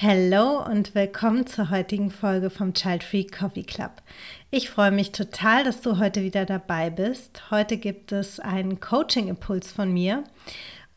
[0.00, 3.90] Hallo und willkommen zur heutigen Folge vom Child Free Coffee Club.
[4.48, 7.50] Ich freue mich total, dass du heute wieder dabei bist.
[7.50, 10.22] Heute gibt es einen Coaching-Impuls von mir.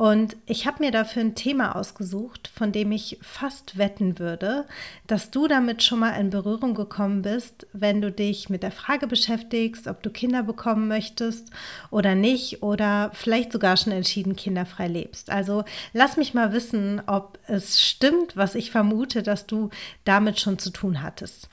[0.01, 4.65] Und ich habe mir dafür ein Thema ausgesucht, von dem ich fast wetten würde,
[5.05, 9.05] dass du damit schon mal in Berührung gekommen bist, wenn du dich mit der Frage
[9.05, 11.51] beschäftigst, ob du Kinder bekommen möchtest
[11.91, 15.29] oder nicht oder vielleicht sogar schon entschieden kinderfrei lebst.
[15.29, 19.69] Also lass mich mal wissen, ob es stimmt, was ich vermute, dass du
[20.03, 21.47] damit schon zu tun hattest.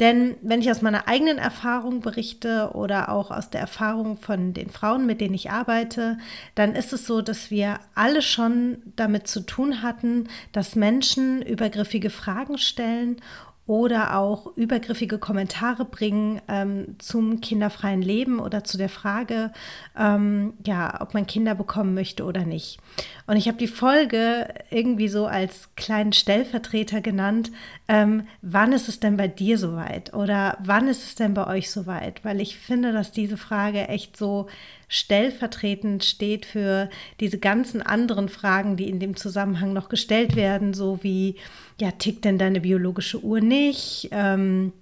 [0.00, 4.70] Denn wenn ich aus meiner eigenen Erfahrung berichte oder auch aus der Erfahrung von den
[4.70, 6.18] Frauen, mit denen ich arbeite,
[6.54, 12.10] dann ist es so, dass wir alle schon damit zu tun hatten, dass Menschen übergriffige
[12.10, 13.16] Fragen stellen
[13.68, 19.52] oder auch übergriffige Kommentare bringen ähm, zum kinderfreien Leben oder zu der Frage,
[19.96, 22.78] ähm, ja, ob man Kinder bekommen möchte oder nicht.
[23.26, 27.52] Und ich habe die Folge irgendwie so als kleinen Stellvertreter genannt,
[27.88, 31.70] ähm, wann ist es denn bei dir soweit oder wann ist es denn bei euch
[31.70, 32.24] soweit?
[32.24, 34.48] Weil ich finde, dass diese Frage echt so
[34.88, 36.88] stellvertretend steht für
[37.20, 41.36] diese ganzen anderen Fragen, die in dem Zusammenhang noch gestellt werden, so wie,
[41.80, 44.08] ja, tickt denn deine biologische Uhr nicht?
[44.10, 44.72] Ähm,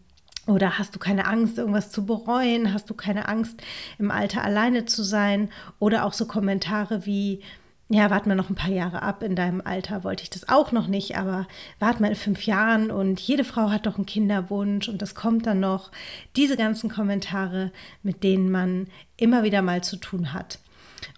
[0.46, 2.72] oder hast du keine Angst, irgendwas zu bereuen?
[2.72, 3.60] Hast du keine Angst,
[3.98, 5.50] im Alter alleine zu sein?
[5.78, 7.40] Oder auch so Kommentare wie,
[7.88, 9.22] ja, warte mal noch ein paar Jahre ab.
[9.24, 11.48] In deinem Alter wollte ich das auch noch nicht, aber
[11.80, 15.46] warte mal in fünf Jahren und jede Frau hat doch einen Kinderwunsch und das kommt
[15.46, 15.90] dann noch.
[16.36, 18.86] Diese ganzen Kommentare, mit denen man
[19.16, 20.60] immer wieder mal zu tun hat.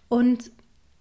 [0.09, 0.51] Und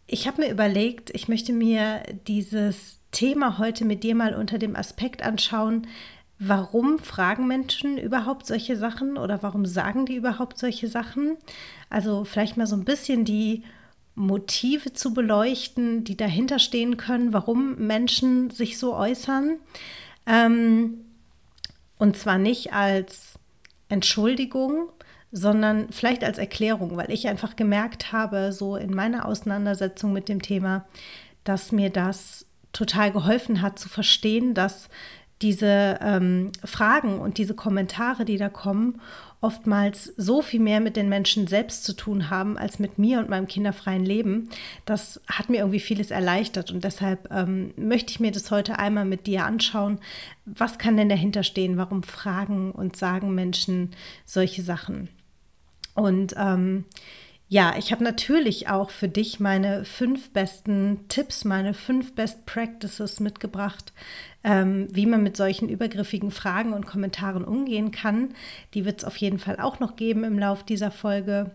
[0.05, 4.75] ich habe mir überlegt, ich möchte mir dieses Thema heute mit dir mal unter dem
[4.75, 5.87] Aspekt anschauen,
[6.37, 11.35] warum fragen Menschen überhaupt solche Sachen oder warum sagen die überhaupt solche Sachen?
[11.89, 13.63] Also vielleicht mal so ein bisschen die
[14.13, 19.55] Motive zu beleuchten, die dahinter stehen können, warum Menschen sich so äußern.
[20.27, 20.99] Ähm,
[21.97, 23.39] und zwar nicht als
[23.89, 24.91] Entschuldigung,
[25.31, 30.43] sondern vielleicht als Erklärung, weil ich einfach gemerkt habe, so in meiner Auseinandersetzung mit dem
[30.43, 30.85] Thema,
[31.43, 32.46] dass mir das
[32.77, 34.89] total geholfen hat zu verstehen, dass
[35.41, 39.01] diese ähm, Fragen und diese Kommentare, die da kommen,
[39.39, 43.29] oftmals so viel mehr mit den Menschen selbst zu tun haben als mit mir und
[43.29, 44.49] meinem kinderfreien Leben.
[44.85, 49.05] Das hat mir irgendwie vieles erleichtert und deshalb ähm, möchte ich mir das heute einmal
[49.05, 49.99] mit dir anschauen.
[50.45, 51.77] Was kann denn dahinter stehen?
[51.77, 53.91] Warum fragen und sagen Menschen
[54.25, 55.09] solche Sachen?
[55.93, 56.85] Und ähm,
[57.49, 63.21] ja, ich habe natürlich auch für dich meine fünf besten Tipps, meine fünf Best Practices
[63.21, 63.93] mitgebracht,
[64.43, 68.33] ähm, wie man mit solchen übergriffigen Fragen und Kommentaren umgehen kann.
[68.73, 71.51] Die wird es auf jeden Fall auch noch geben im Lauf dieser Folge.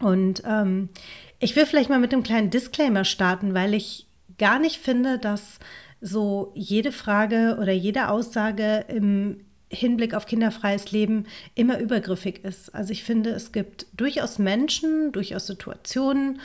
[0.00, 0.90] Und ähm,
[1.38, 5.58] ich will vielleicht mal mit einem kleinen Disclaimer starten, weil ich gar nicht finde, dass
[6.02, 9.40] so jede Frage oder jede Aussage im
[9.70, 12.74] Hinblick auf kinderfreies Leben immer übergriffig ist.
[12.74, 16.40] Also ich finde, es gibt durchaus Menschen, durchaus Situationen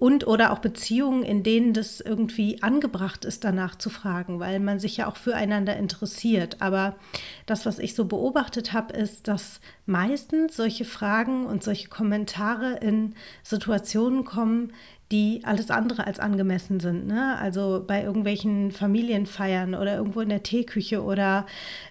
[0.00, 4.80] und oder auch Beziehungen, in denen das irgendwie angebracht ist, danach zu fragen, weil man
[4.80, 6.56] sich ja auch füreinander interessiert.
[6.60, 6.96] Aber
[7.44, 13.14] das, was ich so beobachtet habe, ist, dass meistens solche Fragen und solche Kommentare in
[13.42, 14.72] Situationen kommen,
[15.12, 17.06] die alles andere als angemessen sind.
[17.06, 17.36] Ne?
[17.38, 21.44] Also bei irgendwelchen Familienfeiern oder irgendwo in der Teeküche oder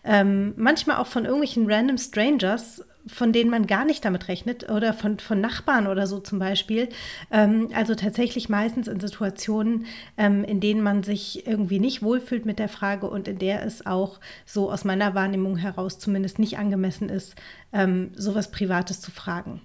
[0.03, 4.93] ähm, manchmal auch von irgendwelchen random Strangers, von denen man gar nicht damit rechnet oder
[4.93, 6.89] von, von Nachbarn oder so zum Beispiel.
[7.31, 9.85] Ähm, also tatsächlich meistens in Situationen,
[10.17, 13.85] ähm, in denen man sich irgendwie nicht wohlfühlt mit der Frage und in der es
[13.85, 17.35] auch so aus meiner Wahrnehmung heraus zumindest nicht angemessen ist,
[17.73, 19.61] ähm, sowas Privates zu fragen.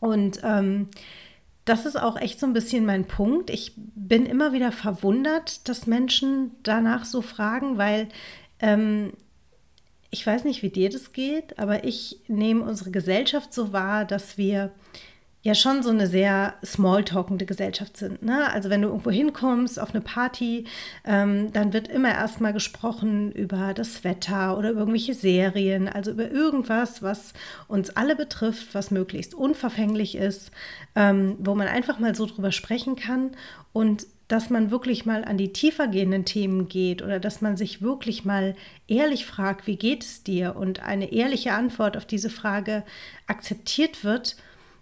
[0.00, 0.88] Und ähm,
[1.64, 3.48] das ist auch echt so ein bisschen mein Punkt.
[3.48, 8.08] Ich bin immer wieder verwundert, dass Menschen danach so fragen, weil
[8.60, 9.12] ähm,
[10.14, 14.38] ich weiß nicht, wie dir das geht, aber ich nehme unsere Gesellschaft so wahr, dass
[14.38, 14.70] wir
[15.42, 18.22] ja schon so eine sehr smalltalkende Gesellschaft sind.
[18.22, 18.48] Ne?
[18.52, 20.66] Also wenn du irgendwo hinkommst auf eine Party,
[21.04, 26.30] ähm, dann wird immer erstmal gesprochen über das Wetter oder über irgendwelche Serien, also über
[26.30, 27.32] irgendwas, was
[27.66, 30.52] uns alle betrifft, was möglichst unverfänglich ist,
[30.94, 33.32] ähm, wo man einfach mal so drüber sprechen kann.
[33.72, 37.82] Und dass man wirklich mal an die tiefer gehenden Themen geht oder dass man sich
[37.82, 38.54] wirklich mal
[38.88, 42.84] ehrlich fragt, wie geht es dir und eine ehrliche Antwort auf diese Frage
[43.26, 44.36] akzeptiert wird,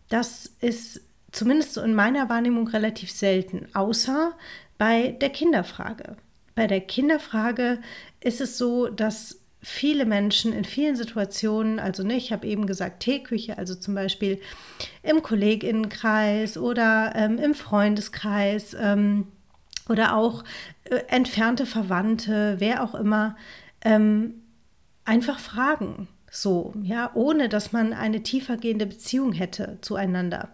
[0.08, 1.00] das ist
[1.32, 4.32] zumindest so in meiner Wahrnehmung relativ selten, außer
[4.78, 6.16] bei der Kinderfrage.
[6.54, 7.80] Bei der Kinderfrage
[8.20, 13.00] ist es so, dass viele Menschen in vielen Situationen, also ne, ich habe eben gesagt
[13.00, 14.40] Teeküche, also zum Beispiel
[15.02, 19.28] im Kolleginnenkreis oder ähm, im Freundeskreis ähm,
[19.88, 20.42] oder auch
[20.84, 23.36] äh, entfernte Verwandte, wer auch immer,
[23.84, 24.42] ähm,
[25.04, 30.48] einfach fragen, so, ja, ohne dass man eine tiefergehende Beziehung hätte zueinander.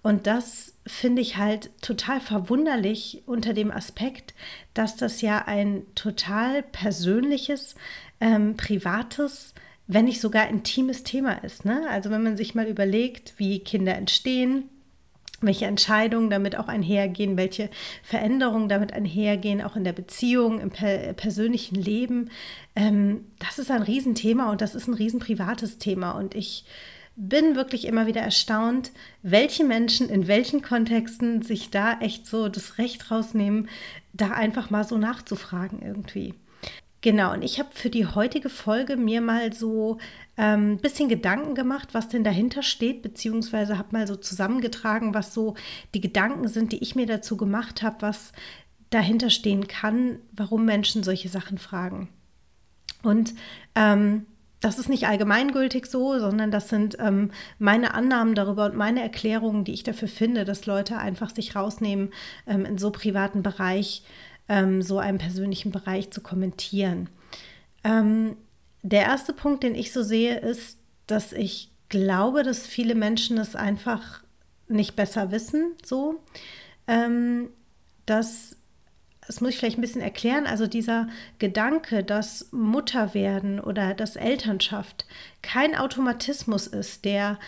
[0.00, 4.32] Und das finde ich halt total verwunderlich unter dem Aspekt,
[4.72, 7.74] dass das ja ein total persönliches,
[8.20, 9.54] ähm, privates,
[9.86, 11.64] wenn nicht sogar intimes Thema ist.
[11.64, 11.86] Ne?
[11.90, 14.68] Also wenn man sich mal überlegt, wie Kinder entstehen,
[15.40, 17.70] welche Entscheidungen damit auch einhergehen, welche
[18.02, 22.30] Veränderungen damit einhergehen, auch in der Beziehung, im per persönlichen Leben.
[22.74, 26.12] Ähm, das ist ein Riesenthema und das ist ein riesen privates Thema.
[26.12, 26.64] Und ich
[27.14, 28.92] bin wirklich immer wieder erstaunt,
[29.22, 33.68] welche Menschen in welchen Kontexten sich da echt so das Recht rausnehmen,
[34.12, 36.34] da einfach mal so nachzufragen irgendwie.
[37.00, 39.98] Genau, und ich habe für die heutige Folge mir mal so
[40.36, 45.32] ein ähm, bisschen Gedanken gemacht, was denn dahinter steht, beziehungsweise habe mal so zusammengetragen, was
[45.32, 45.54] so
[45.94, 48.32] die Gedanken sind, die ich mir dazu gemacht habe, was
[48.90, 52.08] dahinter stehen kann, warum Menschen solche Sachen fragen.
[53.02, 53.34] Und
[53.76, 54.26] ähm,
[54.60, 57.30] das ist nicht allgemeingültig so, sondern das sind ähm,
[57.60, 62.12] meine Annahmen darüber und meine Erklärungen, die ich dafür finde, dass Leute einfach sich rausnehmen,
[62.46, 64.02] ähm, in so privaten Bereich,
[64.48, 67.08] ähm, so einem persönlichen Bereich zu kommentieren.
[67.84, 68.36] Ähm,
[68.82, 73.56] der erste Punkt, den ich so sehe, ist, dass ich glaube, dass viele Menschen es
[73.56, 74.22] einfach
[74.68, 76.20] nicht besser wissen, so,
[76.86, 77.50] ähm,
[78.06, 78.56] dass
[79.28, 80.46] das muss ich vielleicht ein bisschen erklären.
[80.46, 81.06] Also dieser
[81.38, 85.04] Gedanke, dass Mutterwerden oder dass Elternschaft
[85.42, 87.38] kein Automatismus ist, der,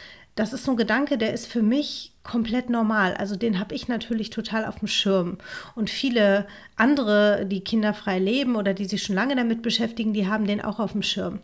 [0.40, 3.12] das ist so ein Gedanke, der ist für mich komplett normal.
[3.12, 5.36] Also den habe ich natürlich total auf dem Schirm.
[5.74, 6.46] Und viele
[6.76, 10.80] andere, die kinderfrei leben oder die sich schon lange damit beschäftigen, die haben den auch
[10.80, 11.40] auf dem Schirm.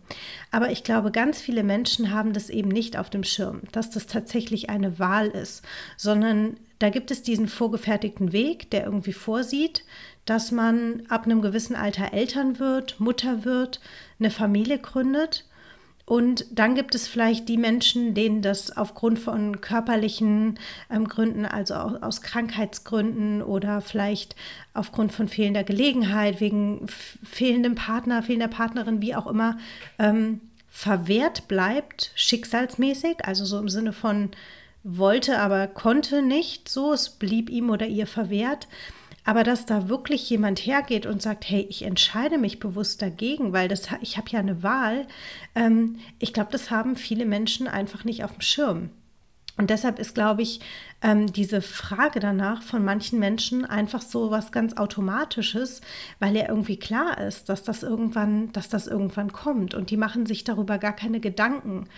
[0.50, 4.06] Aber ich glaube, ganz viele Menschen haben das eben nicht auf dem Schirm, dass das
[4.06, 5.62] tatsächlich eine Wahl ist,
[5.98, 9.84] sondern da gibt es diesen vorgefertigten Weg, der irgendwie vorsieht,
[10.24, 13.80] dass man ab einem gewissen Alter Eltern wird, Mutter wird,
[14.18, 15.45] eine Familie gründet.
[16.06, 20.56] Und dann gibt es vielleicht die Menschen, denen das aufgrund von körperlichen
[20.88, 24.36] ähm, Gründen, also aus, Krankheitsgründen oder vielleicht
[24.72, 29.58] aufgrund von fehlender Gelegenheit, wegen fehlendem Partner, fehlender Partnerin, wie auch immer,
[29.98, 34.30] ähm, verwehrt bleibt, schicksalsmäßig, also so im Sinne von
[34.84, 38.68] wollte, aber konnte nicht, so, es blieb ihm oder ihr verwehrt.
[39.26, 43.66] Aber dass da wirklich jemand hergeht und sagt, hey, ich entscheide mich bewusst dagegen, weil
[43.66, 45.08] das, ich habe ja eine Wahl,
[45.56, 48.90] ähm, ich glaube, das haben viele Menschen einfach nicht auf dem Schirm.
[49.58, 50.60] Und deshalb ist, glaube ich,
[51.02, 55.80] ähm, diese Frage danach von manchen Menschen einfach so was ganz Automatisches,
[56.20, 59.74] weil ja irgendwie klar ist, dass das irgendwann, dass das irgendwann kommt.
[59.74, 61.88] Und die machen sich darüber gar keine Gedanken.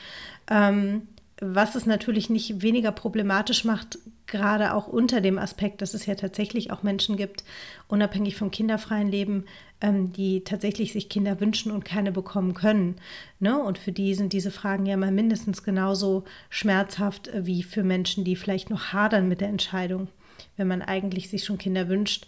[0.49, 1.09] Ähm,
[1.41, 6.15] was es natürlich nicht weniger problematisch macht, gerade auch unter dem Aspekt, dass es ja
[6.15, 7.45] tatsächlich auch Menschen gibt,
[7.87, 9.45] unabhängig vom kinderfreien Leben,
[9.81, 12.97] ähm, die tatsächlich sich Kinder wünschen und keine bekommen können.
[13.39, 13.59] Ne?
[13.59, 18.37] Und für die sind diese Fragen ja mal mindestens genauso schmerzhaft wie für Menschen, die
[18.37, 20.09] vielleicht noch hadern mit der Entscheidung,
[20.57, 22.27] wenn man eigentlich sich schon Kinder wünscht,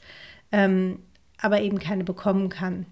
[0.52, 1.00] ähm,
[1.38, 2.86] aber eben keine bekommen kann.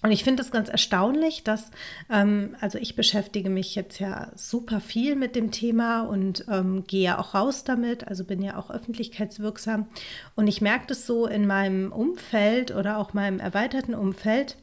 [0.00, 1.70] Und ich finde es ganz erstaunlich, dass,
[2.08, 7.02] ähm, also ich beschäftige mich jetzt ja super viel mit dem Thema und ähm, gehe
[7.02, 9.88] ja auch raus damit, also bin ja auch öffentlichkeitswirksam.
[10.36, 14.56] Und ich merke das so in meinem Umfeld oder auch meinem erweiterten Umfeld,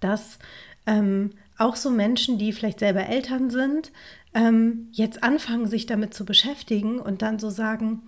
[0.00, 0.38] dass
[0.86, 3.92] ähm, auch so Menschen, die vielleicht selber Eltern sind,
[4.32, 8.02] ähm, jetzt anfangen, sich damit zu beschäftigen und dann so sagen,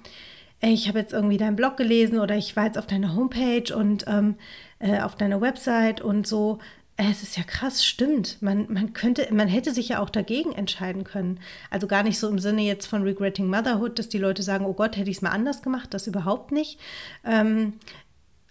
[0.61, 3.75] ey, ich habe jetzt irgendwie deinen Blog gelesen oder ich war jetzt auf deiner Homepage
[3.75, 4.37] und ähm,
[4.81, 6.59] äh, auf deiner Website und so.
[6.97, 8.43] Äh, es ist ja krass, stimmt.
[8.43, 11.39] Man, man könnte, man hätte sich ja auch dagegen entscheiden können.
[11.71, 14.75] Also gar nicht so im Sinne jetzt von Regretting Motherhood, dass die Leute sagen, oh
[14.75, 16.79] Gott, hätte ich es mal anders gemacht, das überhaupt nicht.
[17.25, 17.75] Ähm,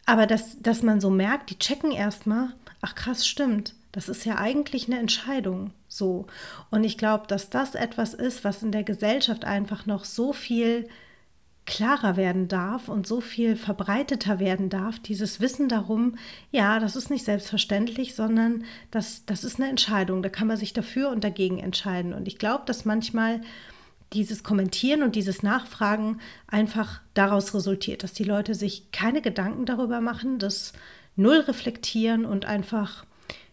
[0.05, 3.75] aber dass, dass man so merkt, die checken erstmal, ach krass, stimmt.
[3.91, 5.71] Das ist ja eigentlich eine Entscheidung.
[5.88, 6.27] So.
[6.71, 10.88] Und ich glaube, dass das etwas ist, was in der Gesellschaft einfach noch so viel
[11.69, 16.15] klarer werden darf und so viel verbreiteter werden darf, dieses Wissen darum,
[16.51, 20.23] ja, das ist nicht selbstverständlich, sondern das, das ist eine Entscheidung.
[20.23, 22.15] Da kann man sich dafür und dagegen entscheiden.
[22.15, 23.41] Und ich glaube, dass manchmal
[24.13, 30.01] dieses Kommentieren und dieses Nachfragen einfach daraus resultiert, dass die Leute sich keine Gedanken darüber
[30.01, 30.73] machen, das
[31.15, 33.05] null reflektieren und einfach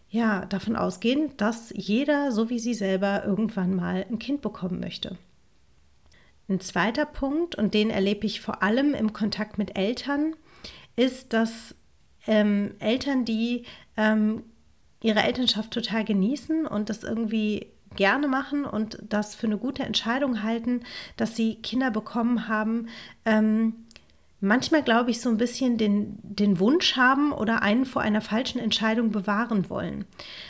[0.09, 5.17] ja davon ausgehen, dass jeder, so wie sie selber, irgendwann mal ein Kind bekommen möchte.
[6.49, 10.35] Ein zweiter Punkt, und den erlebe ich vor allem im Kontakt mit Eltern,
[10.95, 11.75] ist, dass
[12.25, 13.63] ähm, Eltern, die
[13.97, 14.43] ähm,
[15.01, 20.43] ihre Elternschaft total genießen und das irgendwie gerne machen und das für eine gute Entscheidung
[20.43, 20.81] halten,
[21.17, 22.87] dass sie Kinder bekommen haben,
[23.25, 23.86] ähm,
[24.39, 28.59] manchmal, glaube ich, so ein bisschen den, den Wunsch haben oder einen vor einer falschen
[28.59, 30.05] Entscheidung bewahren wollen.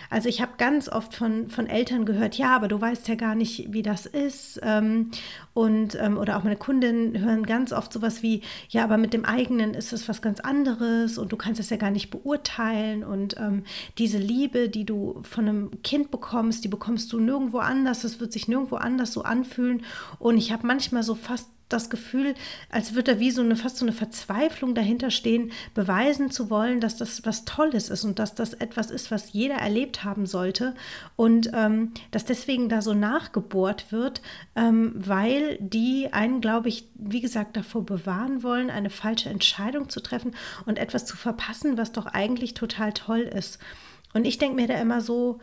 [0.09, 3.35] Also ich habe ganz oft von, von Eltern gehört, ja, aber du weißt ja gar
[3.35, 4.59] nicht, wie das ist.
[4.61, 5.11] Ähm,
[5.53, 9.23] und, ähm, oder auch meine Kundinnen hören ganz oft sowas wie, ja, aber mit dem
[9.23, 13.05] eigenen ist es was ganz anderes und du kannst es ja gar nicht beurteilen.
[13.05, 13.63] Und ähm,
[13.97, 18.01] diese Liebe, die du von einem Kind bekommst, die bekommst du nirgendwo anders.
[18.01, 19.83] Das wird sich nirgendwo anders so anfühlen.
[20.19, 22.33] Und ich habe manchmal so fast das Gefühl,
[22.69, 26.79] als würde da wie so eine fast so eine Verzweiflung dahinter stehen, beweisen zu wollen,
[26.79, 30.75] dass das was Tolles ist und dass das etwas ist, was jeder erlebt haben sollte
[31.15, 34.21] und ähm, dass deswegen da so nachgebohrt wird,
[34.55, 39.99] ähm, weil die einen, glaube ich, wie gesagt, davor bewahren wollen, eine falsche Entscheidung zu
[40.01, 43.59] treffen und etwas zu verpassen, was doch eigentlich total toll ist.
[44.13, 45.39] Und ich denke mir da immer so,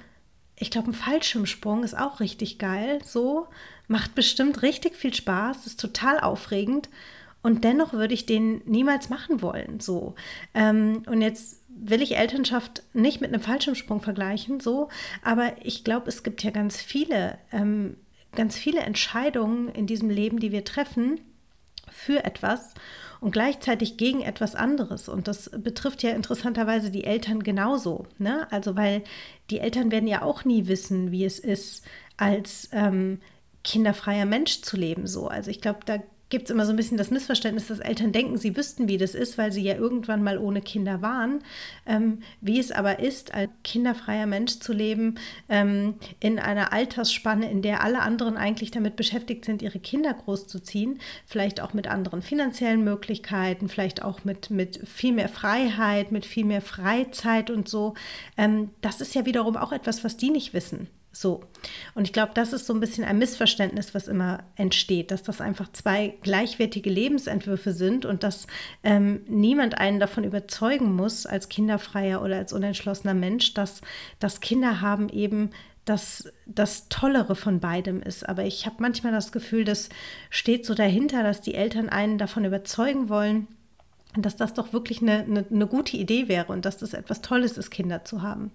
[0.57, 3.49] ich glaube, ein Fallschirmsprung ist auch richtig geil, so,
[3.89, 6.89] macht bestimmt richtig viel Spaß, ist total aufregend.
[7.43, 10.15] Und dennoch würde ich den niemals machen wollen, so.
[10.55, 14.89] Ähm, und jetzt will ich Elternschaft nicht mit einem Fallschirmsprung vergleichen, so,
[15.23, 17.97] aber ich glaube, es gibt ja ganz viele, ähm,
[18.35, 21.21] ganz viele Entscheidungen in diesem Leben, die wir treffen
[21.95, 22.75] für etwas
[23.21, 25.09] und gleichzeitig gegen etwas anderes.
[25.09, 28.07] Und das betrifft ja interessanterweise die Eltern genauso.
[28.19, 28.47] Ne?
[28.51, 29.05] Also, weil
[29.51, 31.85] die Eltern werden ja auch nie wissen, wie es ist,
[32.17, 33.21] als ähm,
[33.63, 35.07] kinderfreier Mensch zu leben.
[35.07, 35.29] So.
[35.29, 35.99] Also ich glaube, da
[36.31, 39.15] gibt es immer so ein bisschen das Missverständnis, dass Eltern denken, sie wüssten, wie das
[39.15, 41.43] ist, weil sie ja irgendwann mal ohne Kinder waren.
[41.87, 45.17] Ähm, wie es aber ist, als kinderfreier Mensch zu leben,
[45.49, 50.99] ähm, in einer Altersspanne, in der alle anderen eigentlich damit beschäftigt sind, ihre Kinder großzuziehen,
[51.27, 56.45] vielleicht auch mit anderen finanziellen Möglichkeiten, vielleicht auch mit, mit viel mehr Freiheit, mit viel
[56.45, 57.95] mehr Freizeit und so.
[58.37, 60.89] Ähm, das ist ja wiederum auch etwas, was die nicht wissen.
[61.15, 61.45] So.
[61.95, 65.41] Und ich glaube, das ist so ein bisschen ein Missverständnis, was immer entsteht, dass das
[65.41, 68.49] einfach zwei gleichwertige Lebensentwürfe sind und dass
[68.83, 73.81] ähm, niemand einen davon überzeugen muss, als kinderfreier oder als unentschlossener Mensch, dass
[74.19, 75.51] das Kinder haben eben
[75.85, 78.29] das, das Tollere von beidem ist.
[78.29, 79.91] Aber ich habe manchmal das Gefühl, das
[80.31, 83.47] steht so dahinter, dass die Eltern einen davon überzeugen wollen,
[84.17, 87.57] dass das doch wirklich eine, eine, eine gute Idee wäre und dass das etwas Tolles
[87.57, 88.51] ist, Kinder zu haben.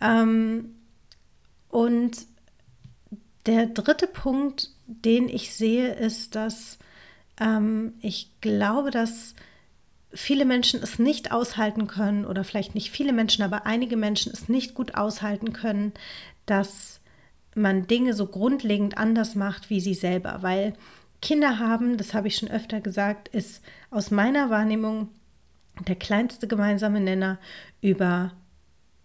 [0.00, 0.77] Ähm,
[1.68, 2.26] und
[3.46, 6.78] der dritte Punkt, den ich sehe, ist, dass
[7.40, 9.34] ähm, ich glaube, dass
[10.12, 14.48] viele Menschen es nicht aushalten können oder vielleicht nicht viele Menschen, aber einige Menschen es
[14.48, 15.92] nicht gut aushalten können,
[16.46, 17.00] dass
[17.54, 20.74] man Dinge so grundlegend anders macht wie sie selber, weil
[21.20, 25.08] Kinder haben, das habe ich schon öfter gesagt, ist aus meiner Wahrnehmung
[25.86, 27.38] der kleinste gemeinsame Nenner
[27.80, 28.32] über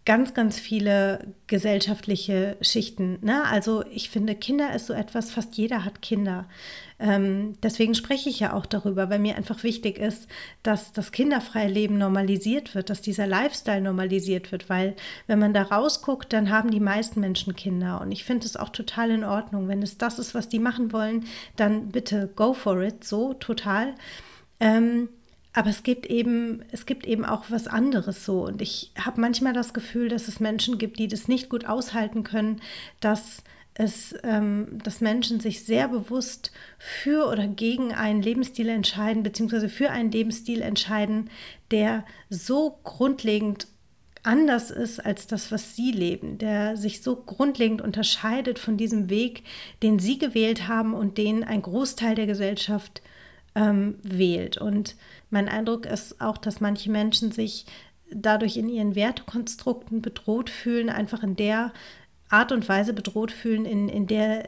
[0.06, 3.20] ganz, ganz viele gesellschaftliche Schichten.
[3.22, 3.44] Ne?
[3.46, 6.46] Also ich finde, Kinder ist so etwas, fast jeder hat Kinder.
[7.00, 10.28] Ähm, deswegen spreche ich ja auch darüber, weil mir einfach wichtig ist,
[10.62, 14.96] dass das kinderfreie Leben normalisiert wird, dass dieser Lifestyle normalisiert wird, weil
[15.28, 18.02] wenn man da rausguckt, dann haben die meisten Menschen Kinder.
[18.02, 19.70] Und ich finde es auch total in Ordnung.
[19.70, 23.96] Wenn es das ist, was die machen wollen, dann bitte go for it, so total.
[24.60, 25.08] Ähm,
[25.54, 28.46] aber es gibt eben, es gibt eben auch was anderes so.
[28.46, 32.24] Und ich habe manchmal das Gefühl, dass es Menschen gibt, die das nicht gut aushalten
[32.24, 32.60] können,
[33.00, 33.44] dass
[33.76, 39.90] es, ähm, dass Menschen sich sehr bewusst für oder gegen einen Lebensstil entscheiden, beziehungsweise für
[39.90, 41.30] einen Lebensstil entscheiden,
[41.72, 43.68] der so grundlegend
[44.24, 49.44] anders ist als das, was sie leben, der sich so grundlegend unterscheidet von diesem Weg,
[49.82, 53.02] den sie gewählt haben und den ein Großteil der Gesellschaft
[53.56, 54.58] ähm, wählt.
[54.58, 54.96] Und
[55.34, 57.66] mein Eindruck ist auch, dass manche Menschen sich
[58.12, 61.74] dadurch in ihren Wertekonstrukten bedroht fühlen, einfach in der
[62.30, 64.48] Art und Weise bedroht fühlen, in, in der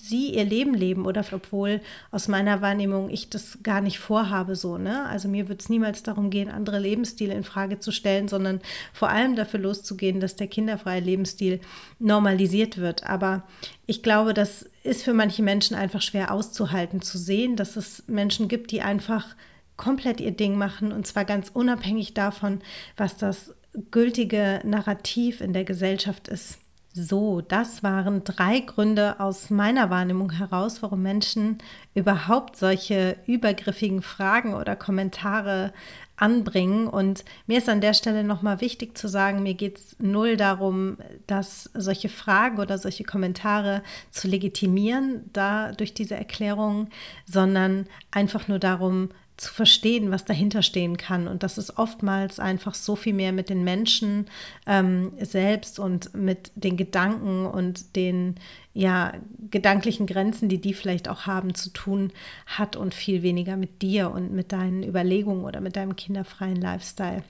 [0.00, 1.80] sie ihr Leben leben oder obwohl
[2.12, 5.04] aus meiner Wahrnehmung ich das gar nicht vorhabe so, ne?
[5.06, 8.60] Also mir wird es niemals darum gehen, andere Lebensstile in Frage zu stellen, sondern
[8.92, 11.60] vor allem dafür loszugehen, dass der kinderfreie Lebensstil
[11.98, 13.04] normalisiert wird.
[13.04, 13.42] Aber
[13.86, 18.46] ich glaube, das ist für manche Menschen einfach schwer auszuhalten, zu sehen, dass es Menschen
[18.46, 19.34] gibt, die einfach
[19.78, 22.60] komplett ihr Ding machen und zwar ganz unabhängig davon,
[22.98, 23.54] was das
[23.90, 26.58] gültige Narrativ in der Gesellschaft ist.
[27.00, 31.58] So, das waren drei Gründe aus meiner Wahrnehmung heraus, warum Menschen
[31.94, 35.72] überhaupt solche übergriffigen Fragen oder Kommentare
[36.16, 36.88] anbringen.
[36.88, 40.96] Und mir ist an der Stelle nochmal wichtig zu sagen, mir geht es null darum,
[41.28, 46.88] dass solche Fragen oder solche Kommentare zu legitimieren, da durch diese Erklärung,
[47.26, 51.28] sondern einfach nur darum, zu verstehen, was dahinter stehen kann.
[51.28, 54.26] Und das ist oftmals einfach so viel mehr mit den Menschen
[54.66, 58.34] ähm, selbst und mit den Gedanken und den
[58.74, 59.12] ja,
[59.50, 62.12] gedanklichen Grenzen, die die vielleicht auch haben, zu tun
[62.46, 67.22] hat und viel weniger mit dir und mit deinen Überlegungen oder mit deinem kinderfreien Lifestyle.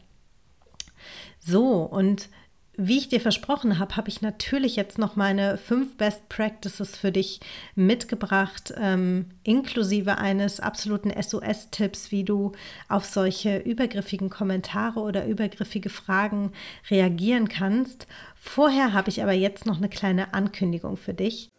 [1.41, 2.31] So, und
[2.80, 7.11] wie ich dir versprochen habe, habe ich natürlich jetzt noch meine fünf Best Practices für
[7.11, 7.40] dich
[7.75, 12.52] mitgebracht, ähm, inklusive eines absoluten SOS-Tipps, wie du
[12.88, 16.52] auf solche übergriffigen Kommentare oder übergriffige Fragen
[16.88, 18.06] reagieren kannst.
[18.37, 21.50] Vorher habe ich aber jetzt noch eine kleine Ankündigung für dich.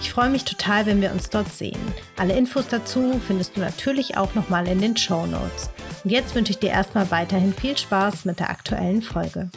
[0.00, 1.78] Ich freue mich total, wenn wir uns dort sehen.
[2.16, 5.70] Alle Infos dazu findest du natürlich auch nochmal in den Show Notes.
[6.02, 9.50] Und jetzt wünsche ich dir erstmal weiterhin viel Spaß mit der aktuellen Folge.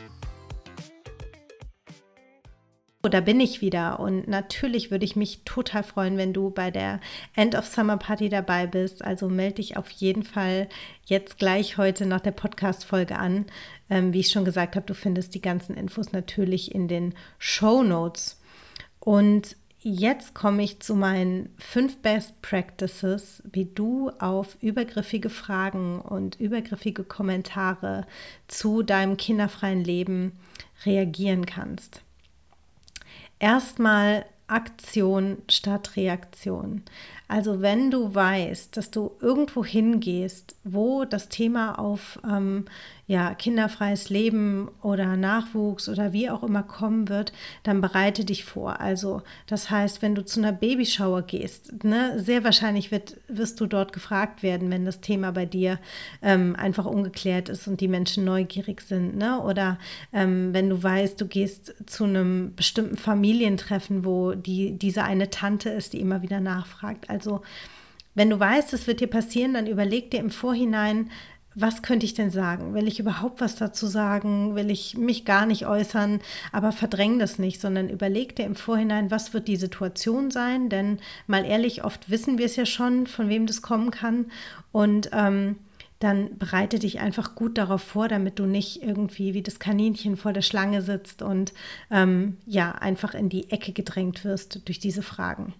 [3.01, 6.99] Da bin ich wieder und natürlich würde ich mich total freuen, wenn du bei der
[7.35, 9.03] End of Summer Party dabei bist.
[9.03, 10.67] Also melde dich auf jeden Fall
[11.05, 13.45] jetzt gleich heute nach der Podcast-Folge an.
[13.89, 17.83] Ähm, wie ich schon gesagt habe, du findest die ganzen Infos natürlich in den Show
[17.83, 18.41] Notes.
[18.99, 26.39] Und Jetzt komme ich zu meinen fünf Best Practices, wie du auf übergriffige Fragen und
[26.39, 28.07] übergriffige Kommentare
[28.47, 30.39] zu deinem kinderfreien Leben
[30.85, 32.01] reagieren kannst.
[33.39, 36.83] Erstmal Aktion statt Reaktion.
[37.27, 42.65] Also wenn du weißt, dass du irgendwo hingehst, wo das Thema auf ähm,
[43.05, 48.79] ja, kinderfreies Leben oder Nachwuchs oder wie auch immer kommen wird, dann bereite dich vor.
[48.79, 53.65] Also das heißt, wenn du zu einer Babyshower gehst, ne, sehr wahrscheinlich wird, wirst du
[53.65, 55.79] dort gefragt werden, wenn das Thema bei dir
[56.21, 59.17] ähm, einfach ungeklärt ist und die Menschen neugierig sind.
[59.17, 59.41] Ne?
[59.41, 59.79] Oder
[60.13, 65.69] ähm, wenn du weißt, du gehst zu einem bestimmten Familientreffen, wo die, diese eine Tante
[65.69, 67.09] ist, die immer wieder nachfragt.
[67.09, 67.41] Also
[68.15, 71.09] wenn du weißt, es wird dir passieren, dann überleg dir im Vorhinein,
[71.55, 72.73] was könnte ich denn sagen?
[72.73, 74.55] Will ich überhaupt was dazu sagen?
[74.55, 76.19] Will ich mich gar nicht äußern?
[76.51, 80.69] Aber verdräng das nicht, sondern überleg dir im Vorhinein, was wird die Situation sein?
[80.69, 84.27] Denn mal ehrlich, oft wissen wir es ja schon, von wem das kommen kann.
[84.71, 85.57] Und ähm,
[85.99, 90.33] dann bereite dich einfach gut darauf vor, damit du nicht irgendwie wie das Kaninchen vor
[90.33, 91.53] der Schlange sitzt und
[91.89, 95.53] ähm, ja, einfach in die Ecke gedrängt wirst durch diese Fragen.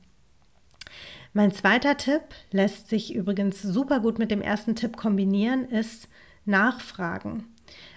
[1.34, 6.08] Mein zweiter Tipp lässt sich übrigens super gut mit dem ersten Tipp kombinieren, ist
[6.46, 7.46] Nachfragen.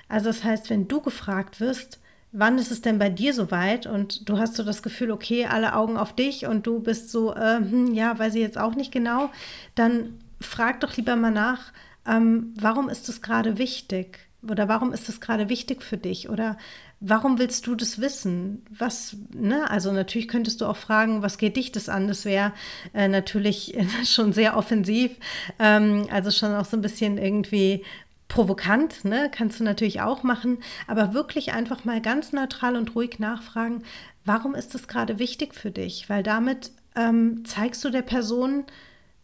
[0.08, 2.00] Also das heißt, wenn du gefragt wirst,
[2.32, 5.74] wann ist es denn bei dir soweit und du hast so das Gefühl, okay, alle
[5.74, 8.92] Augen auf dich und du bist so, äh, hm, ja, weiß ich jetzt auch nicht
[8.92, 9.30] genau,
[9.74, 11.72] dann frag doch lieber mal nach,
[12.06, 14.20] ähm, warum ist es gerade wichtig?
[14.48, 16.28] Oder warum ist es gerade wichtig für dich?
[16.28, 16.56] Oder
[17.00, 18.64] warum willst du das wissen?
[18.70, 19.70] Was, ne?
[19.70, 22.08] Also natürlich könntest du auch fragen, was geht dich das an?
[22.08, 22.52] Das wäre
[22.94, 25.12] äh, natürlich schon sehr offensiv,
[25.58, 27.84] ähm, also schon auch so ein bisschen irgendwie
[28.28, 29.30] provokant, ne?
[29.32, 33.84] Kannst du natürlich auch machen, aber wirklich einfach mal ganz neutral und ruhig nachfragen,
[34.24, 36.10] warum ist das gerade wichtig für dich?
[36.10, 38.64] Weil damit ähm, zeigst du der Person,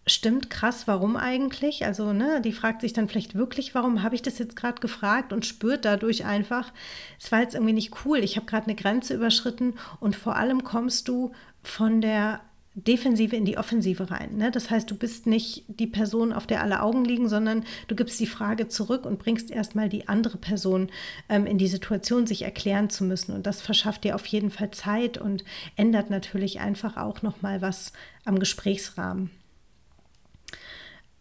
[0.06, 1.84] stimmt krass, warum eigentlich?
[1.84, 5.32] Also, ne, die fragt sich dann vielleicht wirklich, warum habe ich das jetzt gerade gefragt
[5.32, 6.72] und spürt dadurch einfach,
[7.20, 10.64] es war jetzt irgendwie nicht cool, ich habe gerade eine Grenze überschritten und vor allem
[10.64, 12.40] kommst du von der
[12.74, 14.38] Defensive in die Offensive rein.
[14.38, 14.50] Ne?
[14.50, 18.18] Das heißt, du bist nicht die Person, auf der alle Augen liegen, sondern du gibst
[18.18, 20.88] die Frage zurück und bringst erstmal die andere Person
[21.28, 23.34] ähm, in die Situation, sich erklären zu müssen.
[23.34, 25.44] Und das verschafft dir auf jeden Fall Zeit und
[25.76, 27.92] ändert natürlich einfach auch nochmal was
[28.24, 29.30] am Gesprächsrahmen.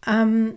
[0.07, 0.55] Ähm,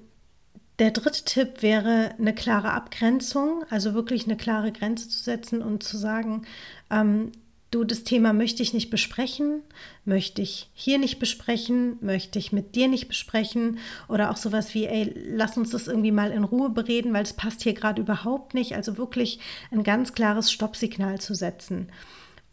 [0.79, 5.85] der dritte Tipp wäre eine klare Abgrenzung, also wirklich eine klare Grenze zu setzen und
[5.85, 6.43] zu sagen,
[6.91, 7.31] ähm,
[7.71, 9.63] du, das Thema möchte ich nicht besprechen,
[10.05, 13.79] möchte ich hier nicht besprechen, möchte ich mit dir nicht besprechen
[14.09, 17.33] oder auch sowas wie, ey, lass uns das irgendwie mal in Ruhe bereden, weil es
[17.33, 18.75] passt hier gerade überhaupt nicht.
[18.75, 21.89] Also wirklich ein ganz klares Stoppsignal zu setzen.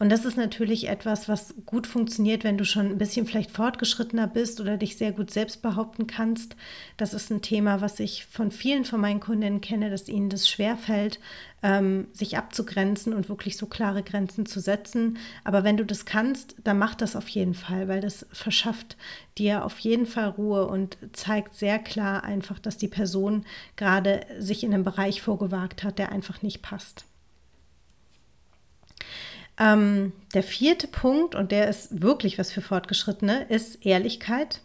[0.01, 4.25] Und das ist natürlich etwas, was gut funktioniert, wenn du schon ein bisschen vielleicht fortgeschrittener
[4.25, 6.55] bist oder dich sehr gut selbst behaupten kannst.
[6.97, 10.49] Das ist ein Thema, was ich von vielen von meinen Kundinnen kenne, dass ihnen das
[10.49, 11.19] schwerfällt,
[11.61, 15.19] ähm, sich abzugrenzen und wirklich so klare Grenzen zu setzen.
[15.43, 18.97] Aber wenn du das kannst, dann mach das auf jeden Fall, weil das verschafft
[19.37, 24.63] dir auf jeden Fall Ruhe und zeigt sehr klar einfach, dass die Person gerade sich
[24.63, 27.05] in einem Bereich vorgewagt hat, der einfach nicht passt.
[29.62, 34.60] Ähm, der vierte Punkt, und der ist wirklich was für Fortgeschrittene, ist Ehrlichkeit.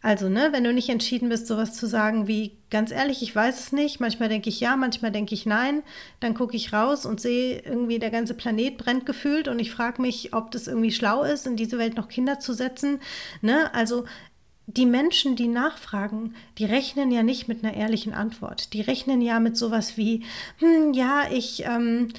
[0.00, 3.58] Also, ne, wenn du nicht entschieden bist, sowas zu sagen wie, ganz ehrlich, ich weiß
[3.58, 5.82] es nicht, manchmal denke ich ja, manchmal denke ich nein,
[6.20, 10.00] dann gucke ich raus und sehe irgendwie, der ganze Planet brennt gefühlt und ich frage
[10.00, 13.00] mich, ob das irgendwie schlau ist, in diese Welt noch Kinder zu setzen.
[13.42, 13.74] Ne?
[13.74, 14.04] Also,
[14.68, 18.74] die Menschen, die nachfragen, die rechnen ja nicht mit einer ehrlichen Antwort.
[18.74, 20.22] Die rechnen ja mit sowas wie,
[20.58, 21.64] hm, ja, ich.
[21.64, 22.12] Ähm,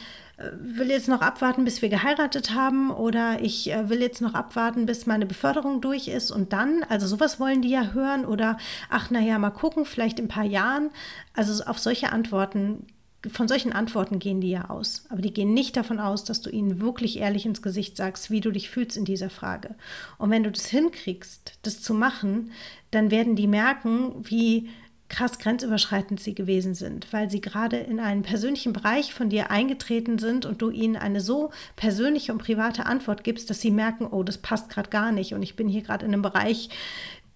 [0.53, 4.85] will jetzt noch abwarten, bis wir geheiratet haben oder ich äh, will jetzt noch abwarten,
[4.85, 8.57] bis meine Beförderung durch ist und dann, also sowas wollen die ja hören oder
[8.89, 10.91] ach naja, mal gucken, vielleicht in ein paar Jahren.
[11.33, 12.87] Also auf solche Antworten,
[13.29, 15.05] von solchen Antworten gehen die ja aus.
[15.09, 18.39] Aber die gehen nicht davon aus, dass du ihnen wirklich ehrlich ins Gesicht sagst, wie
[18.39, 19.75] du dich fühlst in dieser Frage.
[20.17, 22.51] Und wenn du das hinkriegst, das zu machen,
[22.91, 24.69] dann werden die merken, wie
[25.09, 30.19] krass grenzüberschreitend sie gewesen sind, weil sie gerade in einen persönlichen Bereich von dir eingetreten
[30.19, 34.23] sind und du ihnen eine so persönliche und private Antwort gibst, dass sie merken, oh,
[34.23, 36.69] das passt gerade gar nicht und ich bin hier gerade in einem Bereich,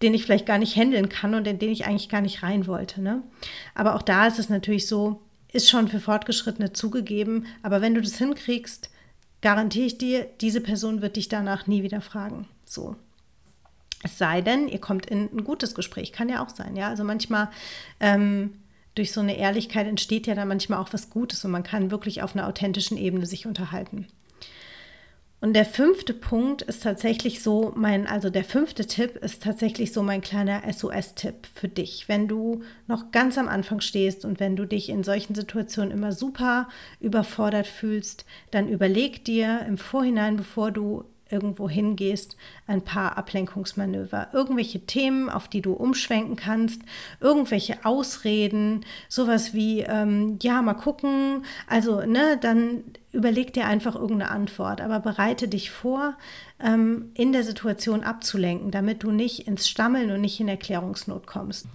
[0.02, 2.68] den ich vielleicht gar nicht handeln kann und in den ich eigentlich gar nicht rein
[2.68, 3.02] wollte.
[3.02, 3.24] Ne?
[3.74, 8.02] Aber auch da ist es natürlich so, ist schon für Fortgeschrittene zugegeben, aber wenn du
[8.02, 8.90] das hinkriegst,
[9.42, 12.48] garantiere ich dir, diese Person wird dich danach nie wieder fragen.
[12.66, 12.96] So.
[14.04, 16.90] Es sei denn, ihr kommt in ein gutes Gespräch, kann ja auch sein, ja.
[16.90, 17.50] Also manchmal
[18.00, 18.60] ähm,
[18.96, 22.22] durch so eine Ehrlichkeit entsteht ja dann manchmal auch was Gutes und man kann wirklich
[22.22, 24.08] auf einer authentischen Ebene sich unterhalten.
[25.44, 30.02] Und der fünfte Punkt ist tatsächlich so mein, also der fünfte Tipp ist tatsächlich so
[30.02, 32.08] mein kleiner SOS-Tipp für dich.
[32.08, 36.14] Wenn du noch ganz am Anfang stehst und wenn du dich in solchen Situationen immer
[36.14, 36.70] super
[37.02, 44.86] überfordert fühlst, dann überleg dir im Vorhinein, bevor du irgendwo hingehst, ein paar Ablenkungsmanöver, irgendwelche
[44.86, 46.82] Themen, auf die du umschwenken kannst,
[47.20, 54.32] irgendwelche Ausreden, sowas wie, ähm, ja, mal gucken, also, ne, dann überleg dir einfach irgendeine
[54.32, 56.16] Antwort, aber bereite dich vor,
[56.60, 61.68] ähm, in der Situation abzulenken, damit du nicht ins Stammeln und nicht in Erklärungsnot kommst.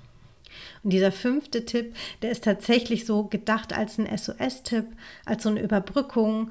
[0.82, 4.86] Und dieser fünfte Tipp, der ist tatsächlich so gedacht als ein SOS-Tipp,
[5.24, 6.50] als so eine Überbrückung,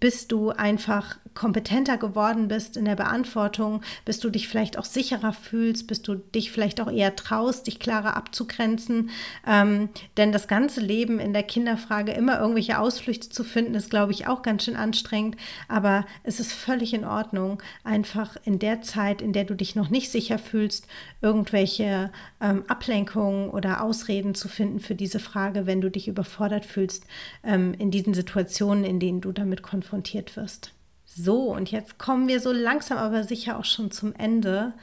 [0.00, 5.32] bis du einfach kompetenter geworden bist in der Beantwortung, bis du dich vielleicht auch sicherer
[5.32, 9.10] fühlst, bis du dich vielleicht auch eher traust, dich klarer abzugrenzen.
[9.46, 14.12] Ähm, denn das ganze Leben in der Kinderfrage immer irgendwelche Ausflüchte zu finden, ist, glaube
[14.12, 15.36] ich, auch ganz schön anstrengend.
[15.68, 19.90] Aber es ist völlig in Ordnung, einfach in der Zeit, in der du dich noch
[19.90, 20.86] nicht sicher fühlst,
[21.22, 27.06] irgendwelche ähm, Ablenkungen oder Ausreden zu finden für diese Frage, wenn du dich überfordert fühlst
[27.44, 30.72] ähm, in diesen Situationen, in denen du damit konfrontiert wirst.
[31.12, 34.74] So, und jetzt kommen wir so langsam aber sicher auch schon zum Ende.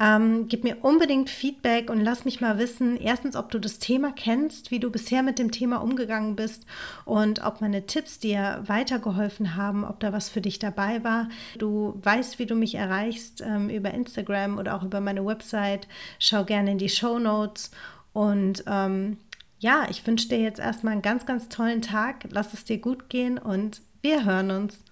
[0.00, 4.10] Ähm, gib mir unbedingt Feedback und lass mich mal wissen, erstens, ob du das Thema
[4.10, 6.64] kennst, wie du bisher mit dem Thema umgegangen bist
[7.04, 11.28] und ob meine Tipps dir weitergeholfen haben, ob da was für dich dabei war.
[11.58, 15.86] Du weißt, wie du mich erreichst ähm, über Instagram oder auch über meine Website.
[16.18, 17.70] Schau gerne in die Show Notes
[18.14, 19.18] und ähm,
[19.58, 22.24] ja, ich wünsche dir jetzt erstmal einen ganz, ganz tollen Tag.
[22.30, 24.82] Lass es dir gut gehen und wir hören uns.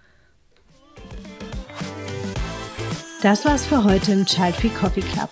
[3.22, 5.30] Das war's für heute im Child Free Coffee Club.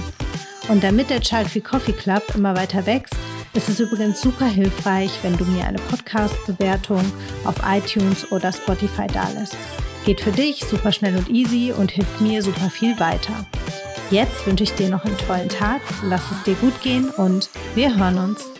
[0.69, 3.17] Und damit der Child Free Coffee Club immer weiter wächst,
[3.55, 7.05] ist es übrigens super hilfreich, wenn du mir eine Podcast-Bewertung
[7.45, 9.57] auf iTunes oder Spotify dalässt.
[10.05, 13.47] Geht für dich super schnell und easy und hilft mir super viel weiter.
[14.11, 17.97] Jetzt wünsche ich dir noch einen tollen Tag, lass es dir gut gehen und wir
[17.97, 18.58] hören uns.